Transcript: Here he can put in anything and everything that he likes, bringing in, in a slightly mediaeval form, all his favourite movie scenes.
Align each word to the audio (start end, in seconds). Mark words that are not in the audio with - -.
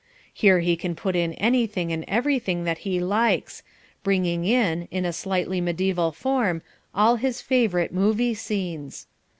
Here 0.33 0.61
he 0.61 0.75
can 0.75 0.95
put 0.95 1.15
in 1.15 1.33
anything 1.33 1.91
and 1.91 2.03
everything 2.07 2.63
that 2.63 2.79
he 2.79 2.99
likes, 2.99 3.61
bringing 4.01 4.45
in, 4.45 4.87
in 4.89 5.05
a 5.05 5.13
slightly 5.13 5.61
mediaeval 5.61 6.13
form, 6.13 6.63
all 6.95 7.17
his 7.17 7.39
favourite 7.39 7.93
movie 7.93 8.33
scenes. 8.33 9.05